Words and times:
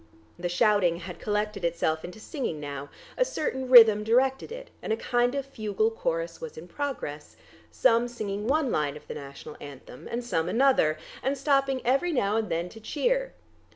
The 0.39 0.49
shouting 0.49 0.97
had 1.01 1.19
collected 1.19 1.63
itself 1.63 2.03
into 2.03 2.19
singing 2.19 2.59
now, 2.59 2.89
a 3.19 3.23
certain 3.23 3.69
rhythm 3.69 4.03
directed 4.03 4.51
it, 4.51 4.71
and 4.81 4.91
a 4.91 4.97
kind 4.97 5.35
of 5.35 5.45
fugual 5.45 5.91
chorus 5.91 6.41
was 6.41 6.57
in 6.57 6.67
progress, 6.67 7.35
some 7.69 8.07
singing 8.07 8.47
one 8.47 8.71
line 8.71 8.97
of 8.97 9.07
the 9.07 9.13
National 9.13 9.57
Anthem, 9.61 10.07
and 10.09 10.23
some 10.23 10.49
another, 10.49 10.97
and 11.21 11.37
stopping 11.37 11.85
every 11.85 12.11
now 12.11 12.35
and 12.35 12.49
then 12.49 12.67
to 12.69 12.79
cheer. 12.79 13.35